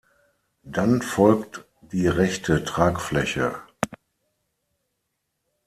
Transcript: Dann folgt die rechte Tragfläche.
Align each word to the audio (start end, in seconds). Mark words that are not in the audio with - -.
Dann 0.63 1.03
folgt 1.03 1.63
die 1.91 2.07
rechte 2.07 2.63
Tragfläche. 2.63 3.61